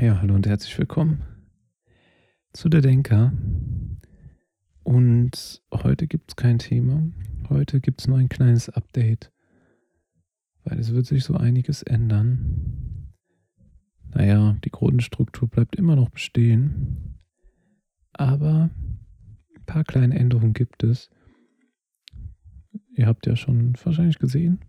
[0.00, 1.24] Ja, hallo und herzlich willkommen
[2.52, 3.32] zu der Denker.
[4.84, 7.02] Und heute gibt es kein Thema.
[7.48, 9.32] Heute gibt es nur ein kleines Update,
[10.62, 13.12] weil es wird sich so einiges ändern.
[14.14, 17.18] Naja, die Grundstruktur bleibt immer noch bestehen,
[18.12, 18.70] aber
[19.56, 21.10] ein paar kleine Änderungen gibt es.
[22.94, 24.60] Ihr habt ja schon wahrscheinlich gesehen,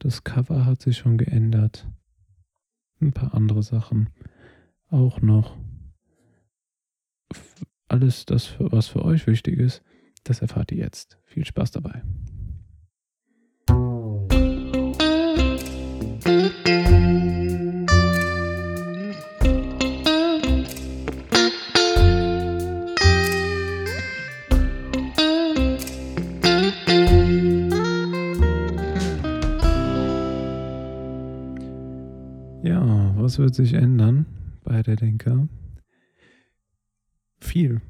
[0.00, 1.86] das Cover hat sich schon geändert.
[3.00, 4.10] Ein paar andere Sachen
[4.90, 5.56] auch noch.
[7.88, 9.82] Alles das, was für euch wichtig ist,
[10.24, 11.18] das erfahrt ihr jetzt.
[11.24, 12.02] Viel Spaß dabei.
[32.62, 34.26] Ja, was wird sich ändern
[34.70, 35.48] bei der Denker?
[37.40, 37.82] Viel.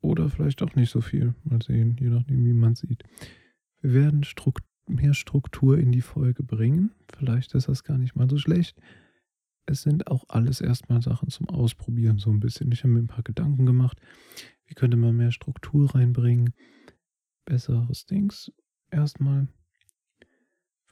[0.00, 1.34] Oder vielleicht auch nicht so viel.
[1.42, 3.02] Mal sehen, je nachdem, wie man sieht.
[3.80, 6.92] Wir werden Strukt mehr Struktur in die Folge bringen.
[7.12, 8.80] Vielleicht ist das gar nicht mal so schlecht.
[9.66, 12.70] Es sind auch alles erstmal Sachen zum Ausprobieren, so ein bisschen.
[12.70, 14.00] Ich habe mir ein paar Gedanken gemacht.
[14.66, 16.54] Wie könnte man mehr Struktur reinbringen?
[17.44, 18.52] Besseres Dings.
[18.88, 19.48] Erstmal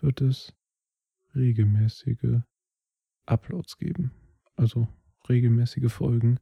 [0.01, 0.53] wird es
[1.37, 2.41] regelmäßige
[3.25, 4.11] Uploads geben.
[4.57, 4.89] Also
[5.29, 6.39] regelmäßige Folgen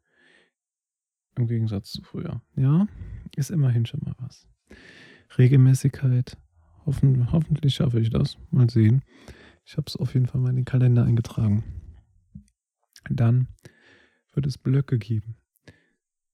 [1.36, 2.42] im Gegensatz zu früher.
[2.56, 2.86] Ja,
[3.36, 4.48] ist immerhin schon mal was.
[5.38, 6.36] Regelmäßigkeit.
[6.86, 8.36] Hoffen, hoffentlich schaffe ich das.
[8.50, 9.02] Mal sehen.
[9.64, 11.64] Ich habe es auf jeden Fall mal in den Kalender eingetragen.
[13.08, 13.48] Dann
[14.32, 15.36] wird es Blöcke geben.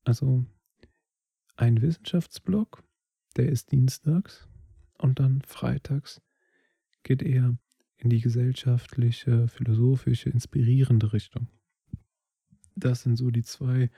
[0.05, 0.47] Also
[1.57, 2.85] ein Wissenschaftsblock,
[3.37, 4.49] der ist dienstags
[4.99, 6.23] und dann freitags
[7.03, 7.57] geht eher
[7.99, 11.49] in die gesellschaftliche, philosophische, inspirierende Richtung.
[12.77, 13.91] Das sind so die zwei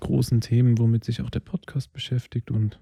[0.00, 2.78] großen Themen, womit sich auch der Podcast beschäftigt und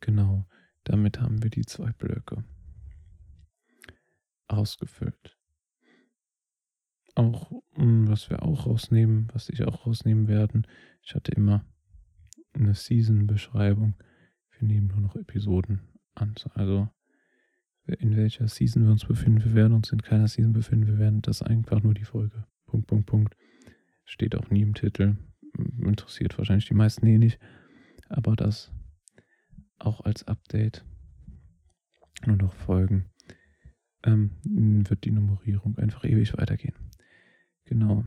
[0.00, 0.46] genau,
[0.82, 2.44] damit haben wir die zwei Blöcke
[4.48, 5.38] ausgefüllt.
[7.14, 10.66] Auch, hm, was wir auch rausnehmen, was ich auch rausnehmen werden,
[11.02, 11.64] ich hatte immer
[12.52, 13.94] eine Season-Beschreibung.
[14.58, 15.80] Wir nehmen nur noch Episoden
[16.14, 16.34] an.
[16.54, 16.88] Also
[17.86, 19.44] in welcher Season wir uns befinden.
[19.44, 20.86] Wir werden uns in keiner Season befinden.
[20.86, 22.46] Wir werden das einfach nur die Folge.
[22.74, 23.36] Punkt, Punkt, Punkt.
[24.04, 25.16] Steht auch nie im Titel.
[25.80, 27.38] Interessiert wahrscheinlich die meisten eh nicht.
[28.08, 28.72] Aber das
[29.78, 30.84] auch als Update
[32.26, 33.10] nur noch Folgen
[34.02, 36.74] ähm, wird die Nummerierung einfach ewig weitergehen.
[37.64, 38.04] Genau.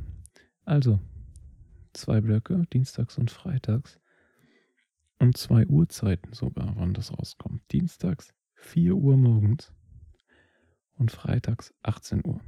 [0.65, 0.99] Also,
[1.93, 3.99] zwei Blöcke, dienstags und freitags.
[5.19, 7.61] Und zwei Uhrzeiten sogar, wann das rauskommt.
[7.71, 9.73] Dienstags 4 Uhr morgens
[10.93, 12.41] und freitags 18 Uhr.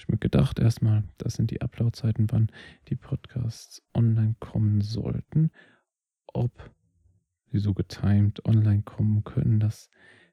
[0.00, 2.50] Ich mir gedacht erstmal, das sind die Uploadzeiten, wann
[2.88, 5.50] die Podcasts online kommen sollten.
[6.26, 6.70] Ob
[7.52, 9.90] sie so getimed online kommen können, das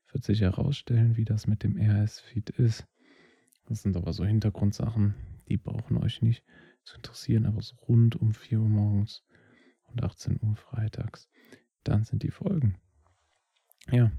[0.10, 2.88] wird sich herausstellen, wie das mit dem RS-Feed ist.
[3.66, 5.16] Das sind aber so Hintergrundsachen,
[5.50, 6.46] die brauchen euch nicht
[6.86, 9.26] zu interessieren, aber so rund um 4 Uhr morgens
[9.84, 11.28] und 18 Uhr freitags.
[11.84, 12.78] Dann sind die Folgen.
[13.92, 14.14] Ja,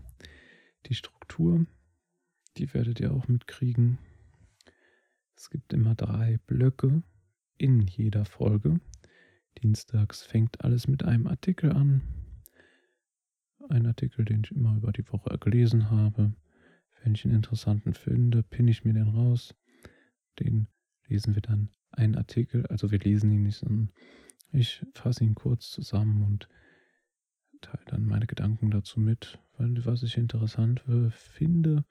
[0.84, 1.64] die Struktur,
[2.58, 3.96] die werdet ihr auch mitkriegen.
[5.38, 7.04] Es gibt immer drei Blöcke
[7.58, 8.80] in jeder Folge.
[9.62, 12.02] Dienstags fängt alles mit einem Artikel an.
[13.68, 16.34] Ein Artikel, den ich immer über die Woche gelesen habe.
[17.04, 19.54] Wenn ich einen interessanten finde, pinne ich mir den raus.
[20.40, 20.66] Den
[21.06, 22.66] lesen wir dann einen Artikel.
[22.66, 23.92] Also wir lesen ihn nicht, sondern
[24.50, 26.48] ich fasse ihn kurz zusammen und
[27.60, 30.82] teile dann meine Gedanken dazu mit, was ich interessant
[31.12, 31.84] finde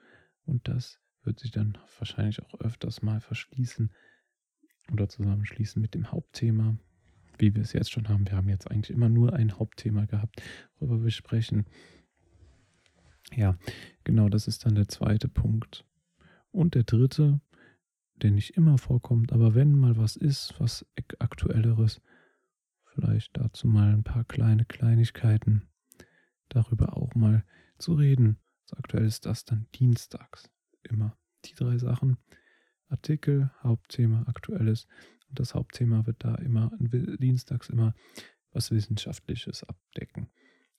[0.44, 3.92] und das wird sich dann wahrscheinlich auch öfters mal verschließen
[4.92, 6.78] oder zusammenschließen mit dem Hauptthema,
[7.38, 8.26] wie wir es jetzt schon haben.
[8.26, 10.42] Wir haben jetzt eigentlich immer nur ein Hauptthema gehabt,
[10.80, 11.66] worüber wir sprechen.
[13.36, 13.58] Ja,
[14.04, 15.86] genau, das ist dann der zweite Punkt.
[16.52, 17.42] Und der dritte,
[18.16, 20.86] der nicht immer vorkommt, aber wenn mal was ist, was
[21.20, 22.02] aktuelleres,
[22.86, 25.68] vielleicht dazu mal ein paar kleine Kleinigkeiten,
[26.50, 27.44] darüber auch mal
[27.78, 28.40] zu reden.
[28.66, 30.50] So aktuell ist das dann dienstags
[30.84, 31.18] immer.
[31.50, 32.18] Die drei Sachen.
[32.88, 34.88] Artikel, Hauptthema, aktuelles.
[35.30, 37.94] Und das Hauptthema wird da immer dienstags immer
[38.52, 40.30] was Wissenschaftliches abdecken.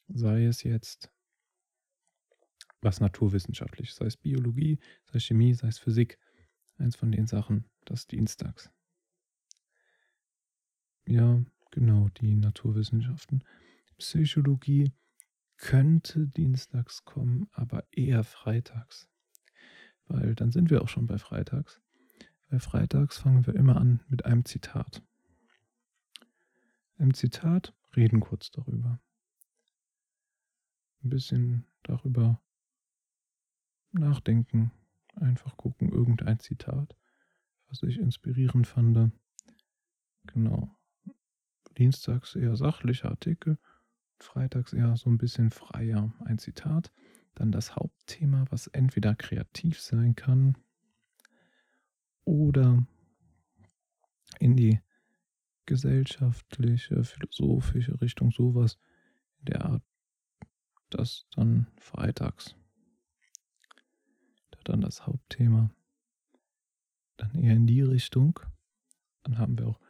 [0.08, 1.10] Sei es jetzt
[2.80, 6.18] was Naturwissenschaftliches, sei es Biologie, sei es Chemie, sei es Physik.
[6.78, 8.70] Eins von den Sachen, das dienstags.
[11.06, 13.44] Ja, Genau, die Naturwissenschaften.
[13.98, 14.92] Psychologie
[15.56, 19.08] könnte dienstags kommen, aber eher freitags.
[20.08, 21.80] Weil dann sind wir auch schon bei freitags.
[22.48, 25.02] Weil freitags fangen wir immer an mit einem Zitat.
[26.96, 29.00] Im Zitat reden kurz darüber.
[31.04, 32.40] Ein bisschen darüber
[33.92, 34.72] nachdenken,
[35.14, 36.96] einfach gucken, irgendein Zitat,
[37.68, 39.12] was ich inspirierend fand.
[40.26, 40.74] Genau.
[41.76, 43.58] Dienstags eher sachliche Artikel,
[44.18, 46.92] freitags eher so ein bisschen freier ein Zitat.
[47.38, 50.58] Dann das Hauptthema, was entweder kreativ sein kann
[52.24, 52.84] oder
[54.40, 54.80] in die
[55.64, 58.76] gesellschaftliche, philosophische Richtung, sowas
[59.38, 59.82] in der Art,
[60.90, 62.56] das dann freitags.
[64.64, 65.70] Dann das Hauptthema.
[67.18, 68.40] Dann eher in die Richtung.
[69.22, 69.80] Dann haben wir auch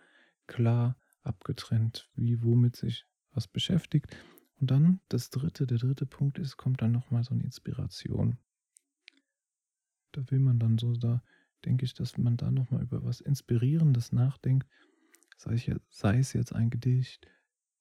[0.46, 4.14] klar abgetrennt, wie womit sich was beschäftigt.
[4.60, 8.38] Und dann das dritte, der dritte Punkt ist, kommt dann nochmal so eine Inspiration.
[10.12, 11.22] Da will man dann so, da
[11.64, 14.68] denke ich, dass man da nochmal über was Inspirierendes nachdenkt,
[15.36, 17.26] sei, ich, sei es jetzt ein Gedicht,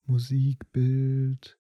[0.06, 1.60] Musik, Bild,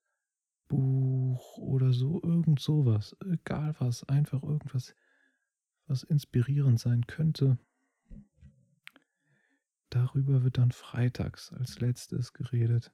[0.67, 4.95] Buch oder so, irgend sowas, egal was, einfach irgendwas,
[5.87, 7.57] was inspirierend sein könnte.
[9.89, 12.91] Darüber wird dann freitags als letztes geredet.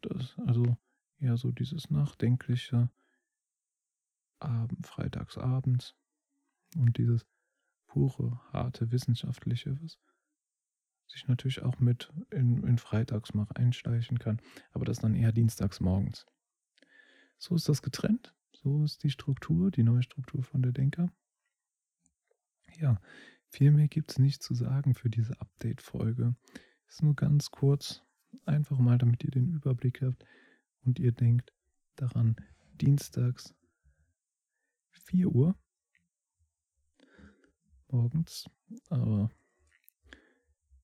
[0.00, 0.76] Das, also
[1.22, 2.90] eher so dieses nachdenkliche
[4.38, 5.94] Abend, freitagsabends
[6.76, 7.26] und dieses
[7.86, 9.98] pure, harte, wissenschaftliche, was
[11.06, 14.40] sich natürlich auch mit in, in freitags mal einschleichen kann,
[14.72, 16.26] aber das dann eher dienstags morgens.
[17.38, 21.12] So ist das getrennt, so ist die Struktur, die neue Struktur von der Denker.
[22.78, 23.00] Ja,
[23.48, 26.34] viel mehr gibt es nicht zu sagen für diese Update-Folge.
[26.88, 28.02] Ist nur ganz kurz,
[28.46, 30.24] einfach mal, damit ihr den Überblick habt
[30.84, 31.52] und ihr denkt
[31.96, 32.36] daran,
[32.80, 33.54] dienstags
[34.90, 35.58] 4 Uhr
[37.88, 38.48] morgens,
[38.88, 39.30] aber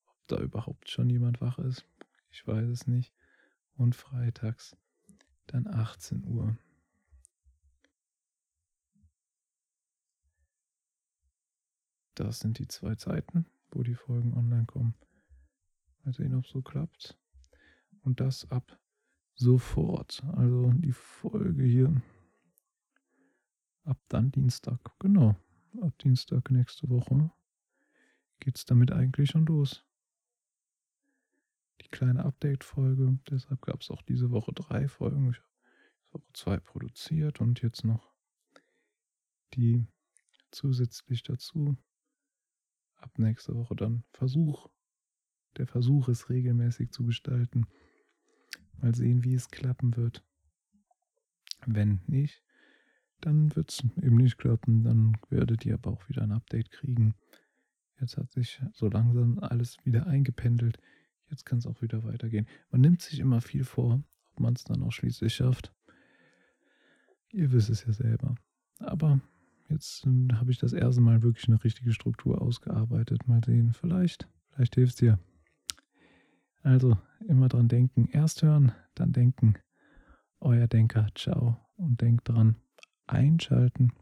[0.06, 1.87] ob da überhaupt schon jemand wach ist,
[2.31, 3.12] ich weiß es nicht.
[3.75, 4.77] Und freitags
[5.47, 6.59] dann 18 Uhr.
[12.15, 14.95] Das sind die zwei Zeiten, wo die Folgen online kommen.
[16.03, 17.17] Mal sehen, ob es so klappt.
[18.03, 18.79] Und das ab
[19.38, 20.23] sofort.
[20.32, 22.02] Also die Folge hier
[23.85, 24.79] ab dann Dienstag.
[24.99, 25.37] Genau.
[25.81, 27.31] Ab Dienstag nächste Woche
[28.40, 29.85] geht es damit eigentlich schon los.
[31.81, 33.19] Die kleine Update-Folge.
[33.31, 35.31] Deshalb gab es auch diese Woche drei Folgen.
[35.31, 35.40] Ich
[36.12, 38.11] habe Woche zwei produziert und jetzt noch
[39.55, 39.87] die
[40.50, 41.76] zusätzlich dazu
[42.96, 44.69] ab nächster Woche dann Versuch.
[45.56, 47.67] Der Versuch ist regelmäßig zu gestalten.
[48.80, 50.25] Mal sehen, wie es klappen wird.
[51.66, 52.42] Wenn nicht,
[53.20, 54.84] dann wird es eben nicht klappen.
[54.84, 57.14] Dann werdet ihr aber auch wieder ein Update kriegen.
[58.00, 60.78] Jetzt hat sich so langsam alles wieder eingependelt.
[61.30, 62.46] Jetzt kann es auch wieder weitergehen.
[62.70, 64.02] Man nimmt sich immer viel vor,
[64.32, 65.72] ob man es dann auch schließlich schafft.
[67.30, 68.36] Ihr wisst es ja selber.
[68.78, 69.20] Aber
[69.69, 73.28] Jetzt ähm, habe ich das erste Mal wirklich eine richtige Struktur ausgearbeitet.
[73.28, 75.19] Mal sehen, vielleicht, vielleicht hilft es dir.
[76.69, 78.11] Also immer dran denken.
[78.12, 79.55] Erst hören, dann denken.
[80.38, 81.06] Euer Denker.
[81.15, 81.56] Ciao.
[81.76, 82.56] Und denkt dran,
[83.06, 83.94] einschalten.